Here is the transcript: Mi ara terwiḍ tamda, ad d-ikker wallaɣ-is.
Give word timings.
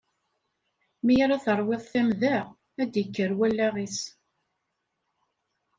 Mi 1.05 1.13
ara 1.25 1.37
terwiḍ 1.45 1.83
tamda, 1.91 2.37
ad 2.81 2.89
d-ikker 2.91 3.31
wallaɣ-is. 3.37 3.99